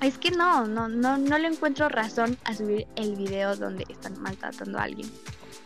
[0.00, 4.20] Es que no, no, no, no le encuentro razón a subir el video donde están
[4.20, 5.10] maltratando a alguien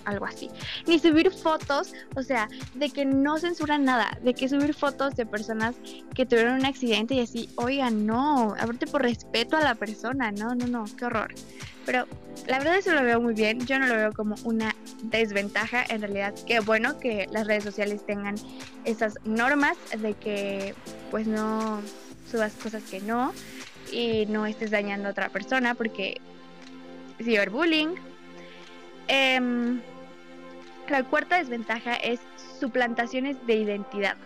[0.09, 0.51] algo así.
[0.87, 5.27] Ni subir fotos, o sea, de que no censuran nada, de que subir fotos de
[5.27, 5.77] personas
[6.15, 10.55] que tuvieron un accidente y así, oigan, no, aparte por respeto a la persona, no,
[10.55, 11.35] no, no, qué horror.
[11.85, 12.07] Pero
[12.47, 16.01] la verdad eso lo veo muy bien, yo no lo veo como una desventaja, en
[16.01, 18.37] realidad qué bueno que las redes sociales tengan
[18.85, 20.75] esas normas de que
[21.11, 21.81] pues no
[22.31, 23.33] subas cosas que no
[23.93, 26.21] y no estés dañando a otra persona porque
[27.23, 27.95] ciberbullying
[29.09, 29.81] eh,
[30.89, 32.21] la cuarta desventaja es
[32.59, 34.17] suplantaciones de identidad.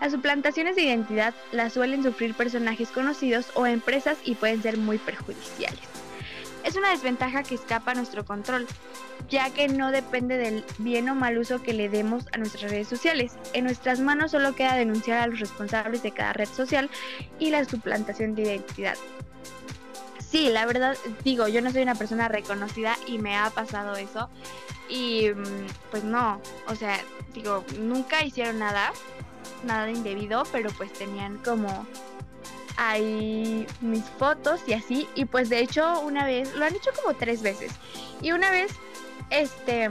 [0.00, 4.98] Las suplantaciones de identidad las suelen sufrir personajes conocidos o empresas y pueden ser muy
[4.98, 6.05] perjudiciales.
[6.66, 8.66] Es una desventaja que escapa a nuestro control,
[9.30, 12.88] ya que no depende del bien o mal uso que le demos a nuestras redes
[12.88, 13.38] sociales.
[13.52, 16.90] En nuestras manos solo queda denunciar a los responsables de cada red social
[17.38, 18.96] y la suplantación de identidad.
[20.18, 24.28] Sí, la verdad, digo, yo no soy una persona reconocida y me ha pasado eso.
[24.88, 26.98] Y mm, pues no, o sea,
[27.32, 28.92] digo, nunca hicieron nada,
[29.64, 31.86] nada de indebido, pero pues tenían como
[32.76, 35.08] ahí mis fotos y así.
[35.14, 37.72] Y pues de hecho una vez, lo han hecho como tres veces.
[38.22, 38.72] Y una vez,
[39.30, 39.90] este,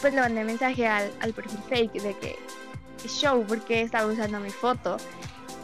[0.00, 2.38] pues le mandé mensaje al, al perfil fake de que
[3.06, 4.96] show porque estaba usando mi foto.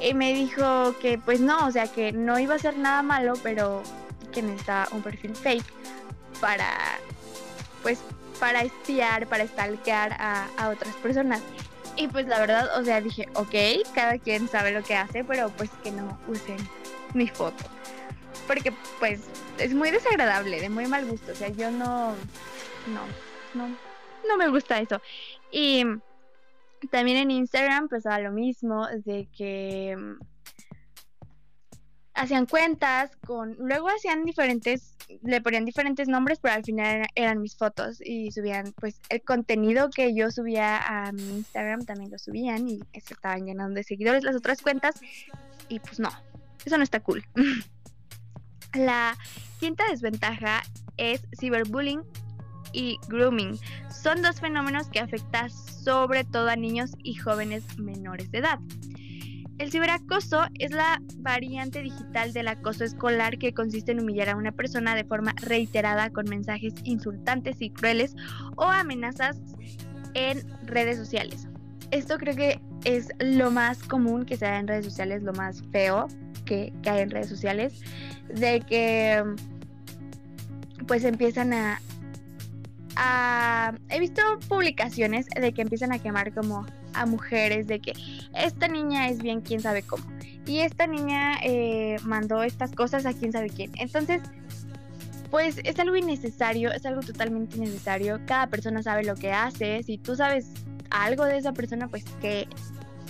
[0.00, 3.34] Y me dijo que pues no, o sea que no iba a ser nada malo,
[3.42, 3.82] pero
[4.32, 5.64] que necesitaba un perfil fake
[6.40, 6.98] para
[7.82, 8.00] pues
[8.38, 11.40] para espiar, para stalkear a, a otras personas.
[11.96, 13.54] Y pues la verdad, o sea, dije, ok,
[13.94, 16.58] cada quien sabe lo que hace, pero pues que no usen
[17.14, 17.64] mi foto.
[18.46, 19.22] Porque pues
[19.58, 21.32] es muy desagradable, de muy mal gusto.
[21.32, 22.10] O sea, yo no,
[22.86, 23.00] no,
[23.54, 23.76] no,
[24.28, 25.00] no me gusta eso.
[25.50, 25.84] Y
[26.90, 29.96] también en Instagram pasaba lo mismo, de que
[32.14, 37.56] hacían cuentas con, luego hacían diferentes, le ponían diferentes nombres, pero al final eran mis
[37.56, 42.68] fotos y subían, pues el contenido que yo subía a mi Instagram también lo subían
[42.68, 44.96] y se estaban llenando de seguidores las otras cuentas
[45.68, 46.10] y pues no,
[46.64, 47.24] eso no está cool.
[48.74, 49.16] La
[49.60, 50.62] quinta desventaja
[50.96, 52.02] es ciberbullying
[52.72, 53.58] y grooming.
[53.90, 58.58] Son dos fenómenos que afectan sobre todo a niños y jóvenes menores de edad.
[59.58, 64.52] El ciberacoso es la variante digital del acoso escolar que consiste en humillar a una
[64.52, 68.14] persona de forma reiterada con mensajes insultantes y crueles
[68.56, 69.38] o amenazas
[70.12, 71.48] en redes sociales.
[71.90, 75.62] Esto creo que es lo más común que se da en redes sociales, lo más
[75.72, 76.08] feo
[76.44, 77.80] que, que hay en redes sociales,
[78.28, 79.24] de que
[80.86, 81.80] pues empiezan a,
[82.96, 83.74] a...
[83.88, 86.66] He visto publicaciones de que empiezan a quemar como
[86.96, 87.92] a mujeres, de que
[88.34, 90.04] esta niña es bien quién sabe cómo.
[90.46, 93.72] Y esta niña eh, mandó estas cosas a quién sabe quién.
[93.78, 94.22] Entonces,
[95.30, 98.20] pues es algo innecesario, es algo totalmente innecesario.
[98.26, 99.82] Cada persona sabe lo que hace.
[99.82, 100.50] Si tú sabes
[100.90, 102.48] algo de esa persona, pues qué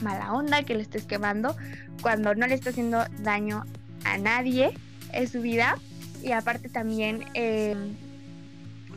[0.02, 1.56] mala onda que le estés quemando
[2.02, 3.64] cuando no le está haciendo daño
[4.04, 4.72] a nadie
[5.12, 5.78] en su vida.
[6.22, 7.76] Y aparte también eh,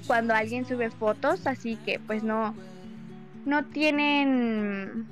[0.08, 2.56] cuando alguien sube fotos, así que pues no,
[3.46, 5.08] no tienen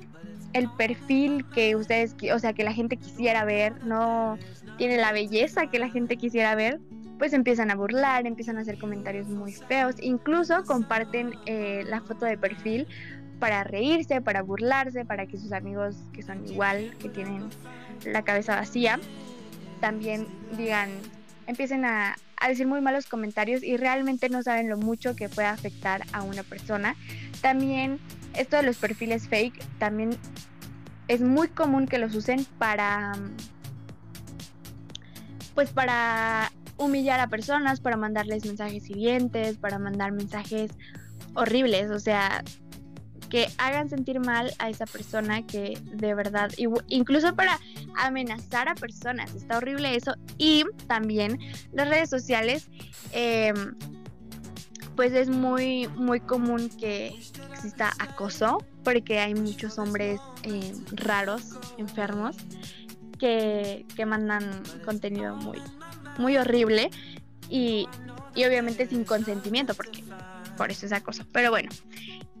[0.52, 4.38] el perfil que ustedes, o sea, que la gente quisiera ver, no
[4.76, 6.80] tiene la belleza que la gente quisiera ver,
[7.18, 12.24] pues empiezan a burlar, empiezan a hacer comentarios muy feos, incluso comparten eh, la foto
[12.24, 12.86] de perfil
[13.38, 17.50] para reírse, para burlarse, para que sus amigos que son igual, que tienen
[18.04, 18.98] la cabeza vacía,
[19.80, 20.26] también
[20.56, 20.90] digan,
[21.46, 25.48] empiecen a, a decir muy malos comentarios y realmente no saben lo mucho que puede
[25.48, 26.96] afectar a una persona.
[27.40, 27.98] También
[28.34, 30.10] esto de los perfiles fake, también
[31.08, 33.12] es muy común que los usen para,
[35.54, 40.70] pues para humillar a personas, para mandarles mensajes hirientes, para mandar mensajes
[41.34, 42.44] horribles, o sea,
[43.28, 46.50] que hagan sentir mal a esa persona que de verdad,
[46.88, 47.58] incluso para
[47.96, 50.14] amenazar a personas, está horrible eso.
[50.38, 51.38] Y también
[51.72, 52.68] las redes sociales,
[53.12, 53.52] eh,
[54.96, 57.14] pues es muy, muy común que
[57.52, 62.36] exista acoso, porque hay muchos hombres eh, raros, enfermos,
[63.18, 65.58] que, que mandan contenido muy,
[66.18, 66.90] muy horrible
[67.50, 67.88] y,
[68.34, 70.04] y obviamente sin consentimiento, porque
[70.56, 71.24] por eso es acoso.
[71.32, 71.70] Pero bueno,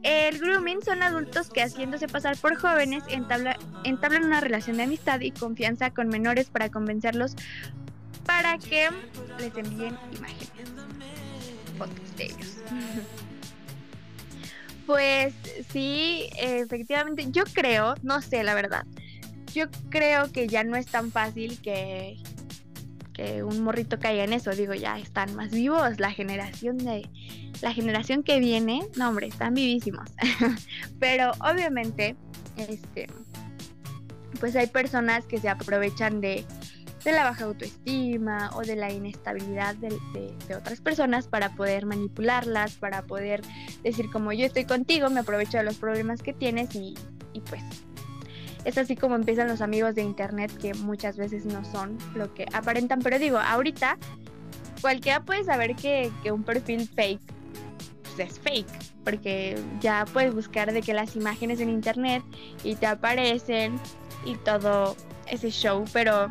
[0.08, 5.20] el grooming son adultos que haciéndose pasar por jóvenes entabla- entablan una relación de amistad
[5.20, 7.34] y confianza con menores para convencerlos
[8.24, 8.88] para que
[9.38, 10.68] les envíen imágenes,
[11.76, 12.56] fotos de ellos.
[14.86, 15.34] Pues
[15.70, 18.86] sí, efectivamente, yo creo, no sé la verdad,
[19.52, 22.16] yo creo que ya no es tan fácil que,
[23.44, 24.50] un morrito caiga en eso.
[24.50, 27.08] Digo, ya están más vivos, la generación de,
[27.62, 30.08] la generación que viene, no hombre, están vivísimos.
[31.00, 32.16] Pero obviamente,
[32.56, 33.08] este,
[34.40, 36.44] pues hay personas que se aprovechan de,
[37.04, 41.86] de la baja autoestima o de la inestabilidad de, de- de otras personas para poder
[41.86, 43.40] manipularlas, para poder
[43.82, 46.94] decir como yo estoy contigo, me aprovecho de los problemas que tienes y,
[47.32, 47.62] y pues
[48.68, 52.44] es así como empiezan los amigos de internet que muchas veces no son lo que
[52.52, 53.00] aparentan.
[53.00, 53.96] Pero digo, ahorita
[54.82, 57.20] cualquiera puede saber que, que un perfil fake
[58.02, 62.22] pues, es fake, porque ya puedes buscar de que las imágenes en internet
[62.62, 63.80] y te aparecen
[64.26, 64.96] y todo
[65.26, 66.30] ese show, pero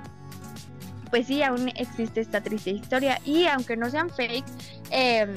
[1.10, 4.46] pues sí, aún existe esta triste historia y aunque no sean fake,
[4.92, 5.34] eh,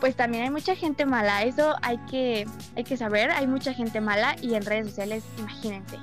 [0.00, 4.00] pues también hay mucha gente mala, eso hay que, hay que saber, hay mucha gente
[4.00, 5.98] mala y en redes sociales, imagínense,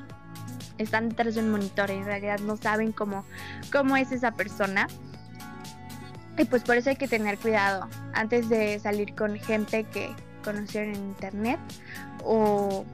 [0.82, 3.26] están detrás de un monitor y en realidad no saben cómo,
[3.72, 4.88] cómo es esa persona.
[6.38, 10.10] Y pues por eso hay que tener cuidado antes de salir con gente que
[10.44, 11.60] conocieron en internet
[12.24, 12.86] o,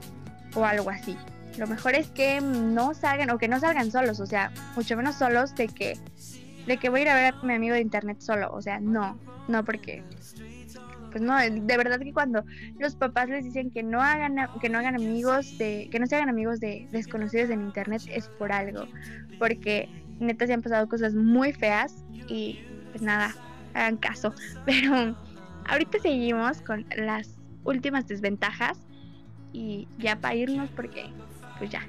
[0.56, 1.18] o algo así.
[1.58, 5.16] Lo mejor es que no salgan o que no salgan solos, o sea, mucho menos
[5.16, 5.98] solos de que
[6.68, 8.80] de que voy a ir a ver a mi amigo de internet solo, o sea,
[8.80, 9.18] no,
[9.48, 10.04] no porque
[11.12, 12.44] pues no, de verdad que cuando
[12.80, 16.16] los papás les dicen que no hagan que no hagan amigos de que no se
[16.16, 18.88] hagan amigos de desconocidos en internet es por algo,
[19.40, 19.90] porque
[20.20, 22.60] neta se han pasado cosas muy feas y
[22.92, 23.36] pues nada,
[23.74, 24.34] hagan caso,
[24.66, 25.16] pero
[25.66, 28.80] ahorita seguimos con las últimas desventajas
[29.54, 31.10] y ya para irnos porque
[31.58, 31.82] pues ya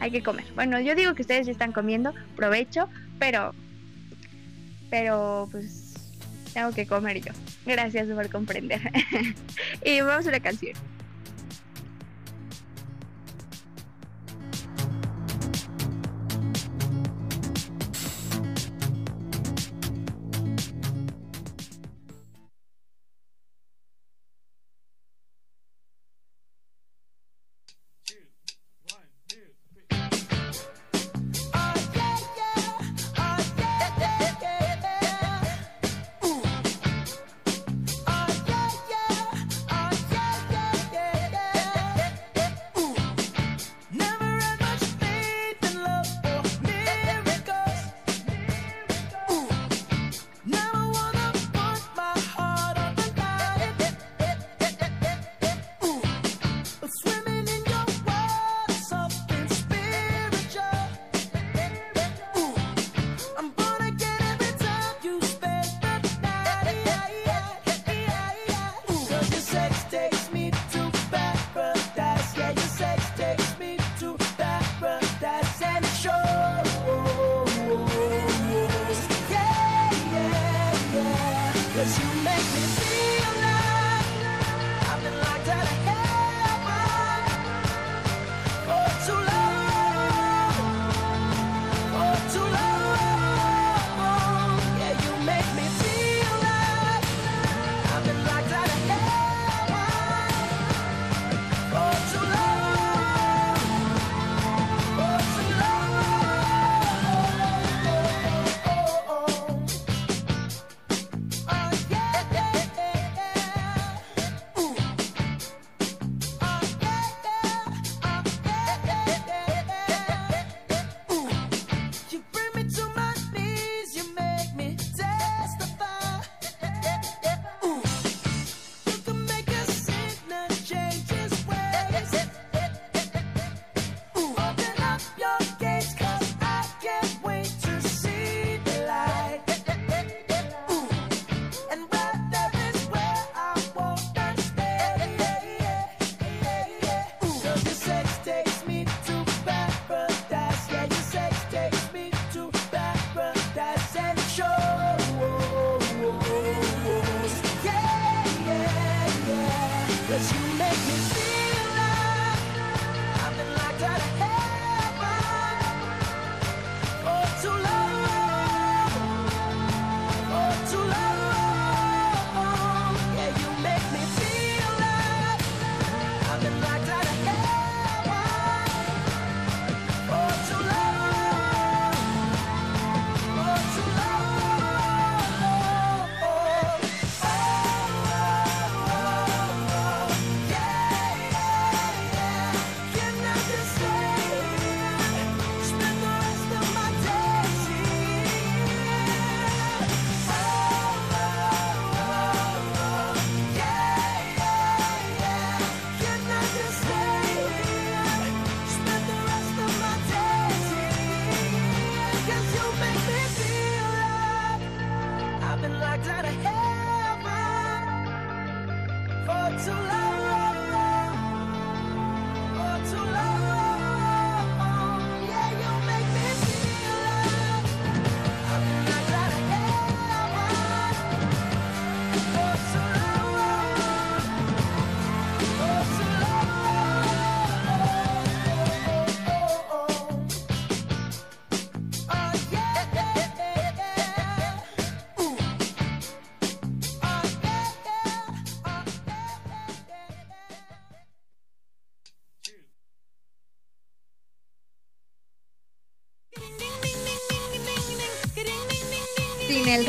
[0.00, 0.44] hay que comer.
[0.54, 2.88] Bueno, yo digo que ustedes ya están comiendo, provecho,
[3.18, 3.52] pero
[4.90, 5.83] pero pues
[6.54, 7.32] tengo que comer yo.
[7.66, 8.80] Gracias por comprender.
[9.84, 10.74] y vamos a la canción.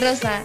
[0.06, 0.44] Rosa.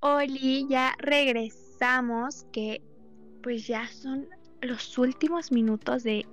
[0.00, 2.80] Oli, ya regresamos, que
[3.42, 4.26] pues ya son
[4.62, 6.26] los últimos minutos de,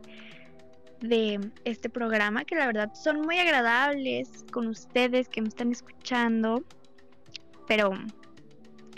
[1.01, 6.63] de este programa, que la verdad son muy agradables con ustedes que me están escuchando.
[7.71, 7.93] Pero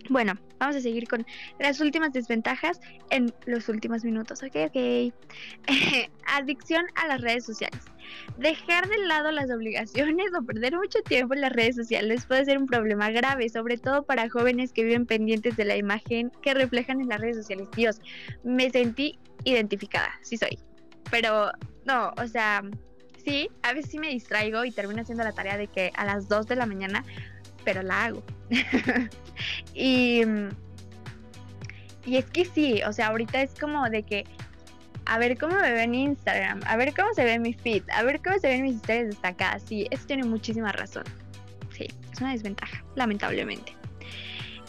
[0.09, 1.23] bueno, vamos a seguir con
[1.59, 5.13] las últimas desventajas en los últimos minutos, ok, ok.
[6.25, 7.81] Adicción a las redes sociales.
[8.39, 12.57] Dejar de lado las obligaciones o perder mucho tiempo en las redes sociales puede ser
[12.57, 16.99] un problema grave, sobre todo para jóvenes que viven pendientes de la imagen que reflejan
[16.99, 17.67] en las redes sociales.
[17.75, 18.01] Dios,
[18.43, 20.57] me sentí identificada, sí soy.
[21.11, 21.51] Pero
[21.85, 22.63] no, o sea,
[23.23, 26.27] sí, a veces sí me distraigo y termino haciendo la tarea de que a las
[26.27, 27.05] 2 de la mañana,
[27.63, 28.23] pero la hago.
[29.73, 30.21] y,
[32.05, 34.25] y es que sí, o sea, ahorita es como de que
[35.05, 38.03] a ver cómo me ve en Instagram, a ver cómo se ve mi feed, a
[38.03, 39.63] ver cómo se ven mis historias destacadas.
[39.63, 41.03] Sí, eso tiene muchísima razón.
[41.75, 43.75] Sí, es una desventaja, lamentablemente.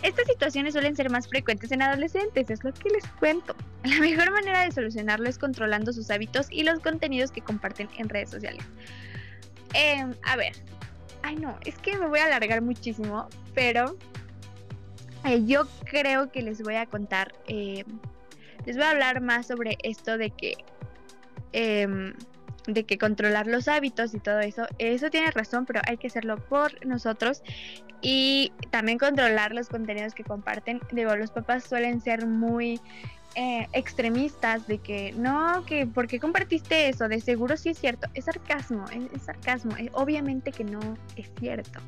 [0.02, 3.56] Estas situaciones suelen ser más frecuentes en adolescentes, es lo que les cuento.
[3.84, 8.08] La mejor manera de solucionarlo es controlando sus hábitos y los contenidos que comparten en
[8.08, 8.64] redes sociales.
[9.72, 10.52] Em, a ver,
[11.24, 13.96] ay no, es que me voy a alargar muchísimo, pero
[15.24, 17.82] eh, yo creo que les voy a contar, eh,
[18.66, 20.54] les voy a hablar más sobre esto de que,
[21.52, 22.12] em,
[22.66, 26.36] de que controlar los hábitos y todo eso, eso tiene razón, pero hay que hacerlo
[26.36, 27.42] por nosotros
[28.02, 30.80] y también controlar los contenidos que comparten.
[30.92, 32.78] Digo, los papás suelen ser muy
[33.34, 37.08] eh, extremistas de que no, que ¿por qué compartiste eso?
[37.08, 38.08] De seguro sí es cierto.
[38.14, 39.76] Es sarcasmo, es, es sarcasmo.
[39.76, 40.80] Eh, obviamente que no
[41.16, 41.80] es cierto.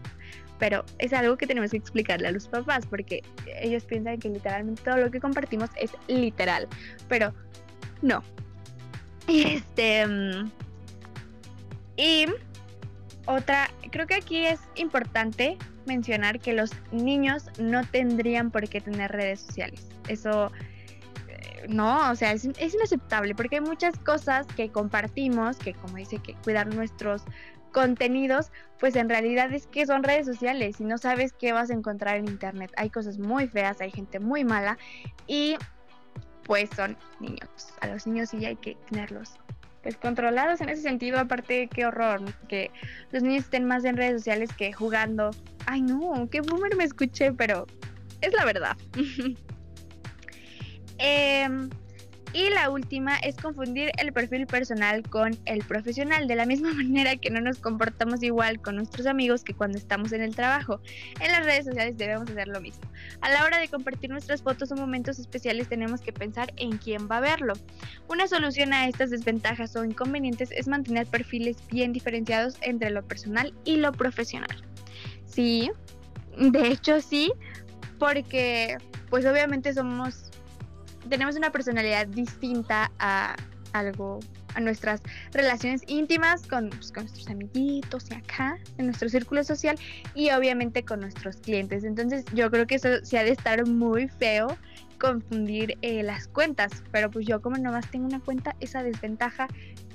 [0.59, 3.23] pero es algo que tenemos que explicarle a los papás porque
[3.61, 6.69] ellos piensan que literalmente todo lo que compartimos es literal,
[7.09, 7.35] pero
[8.03, 8.23] no.
[9.29, 10.51] Este mm,
[11.97, 12.27] y
[13.27, 19.13] otra, creo que aquí es importante mencionar que los niños no tendrían por qué tener
[19.13, 19.89] redes sociales.
[20.09, 20.53] Eso
[21.69, 26.19] no, o sea, es, es inaceptable porque hay muchas cosas que compartimos, que como dice
[26.19, 27.23] que cuidar nuestros
[27.73, 31.75] contenidos, pues en realidad es que son redes sociales y no sabes qué vas a
[31.75, 32.73] encontrar en internet.
[32.77, 34.79] Hay cosas muy feas, hay gente muy mala
[35.27, 35.57] y
[36.45, 37.49] pues son niños.
[37.81, 39.35] A los niños sí hay que tenerlos
[39.83, 42.71] pues controlados en ese sentido, aparte qué horror que
[43.13, 45.31] los niños estén más en redes sociales que jugando.
[45.67, 47.67] Ay no, qué boomer me escuché, pero
[48.21, 48.77] es la verdad.
[50.99, 51.71] Em,
[52.37, 57.17] y la última es confundir el perfil personal con el profesional, de la misma manera
[57.17, 60.81] que no nos comportamos igual con nuestros amigos que cuando estamos en el trabajo.
[61.21, 62.83] En las redes sociales debemos hacer lo mismo.
[63.23, 67.09] A la hora de compartir nuestras fotos o momentos especiales tenemos que pensar en quién
[67.11, 67.55] va a verlo.
[68.09, 73.55] Una solución a estas desventajas o inconvenientes es mantener perfiles bien diferenciados entre lo personal
[73.65, 74.63] y lo profesional.
[75.25, 75.71] Sí,
[76.37, 77.33] de hecho sí,
[77.99, 78.77] porque
[79.09, 80.33] pues obviamente somos
[81.07, 83.37] tenemos una personalidad distinta a
[83.73, 84.21] algo,
[84.55, 85.03] a nuestras
[85.33, 89.79] relaciones íntimas con, pues, con nuestros amiguitos y acá, en nuestro círculo social
[90.15, 91.85] y obviamente con nuestros clientes.
[91.85, 94.57] Entonces yo creo que eso se ha de estar muy feo
[94.99, 99.49] confundir eh, las cuentas, pero pues yo como nomás tengo una cuenta, esa desventaja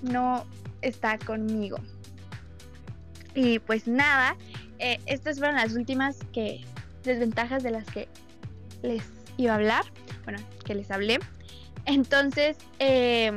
[0.04, 0.46] no
[0.82, 1.78] está conmigo.
[3.34, 4.36] Y pues nada,
[4.80, 6.64] eh, estas fueron las últimas que
[7.04, 8.08] desventajas de las que
[8.84, 9.04] les
[9.38, 9.86] iba a hablar
[10.24, 11.20] bueno, que les hablé.
[11.86, 13.32] Entonces, eh,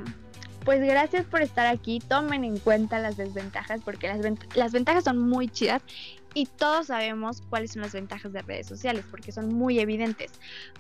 [0.65, 2.01] pues gracias por estar aquí.
[2.01, 4.21] Tomen en cuenta las desventajas porque las,
[4.55, 5.83] las ventajas son muy chidas
[6.35, 10.33] y todos sabemos cuáles son las ventajas de redes sociales porque son muy evidentes.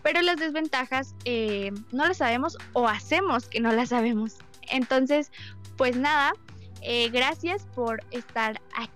[0.02, 4.36] Pero las desventajas eh, no las sabemos o hacemos que no las sabemos.
[4.70, 5.30] Entonces,
[5.76, 6.32] pues nada,
[6.82, 8.90] eh, gracias por estar aquí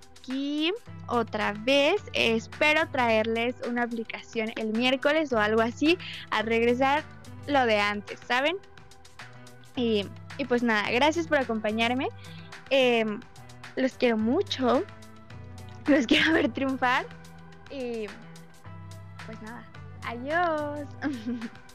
[1.09, 2.03] otra vez.
[2.13, 5.99] espero traerles una aplicación el miércoles o algo así
[6.31, 7.03] a regresar
[7.47, 8.57] lo de antes, ¿saben?
[9.77, 10.07] Y,
[10.49, 12.09] pues nada, gracias por acompañarme.
[12.71, 13.21] Em,
[13.77, 14.83] los quiero mucho.
[15.87, 17.07] Los quiero ver triunfar.
[17.71, 18.07] Y
[19.27, 19.65] pues nada,
[20.05, 20.89] adiós.